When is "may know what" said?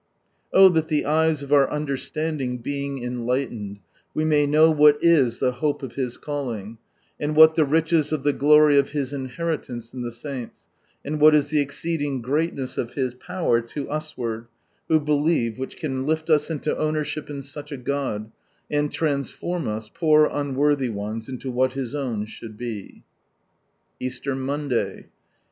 4.25-4.97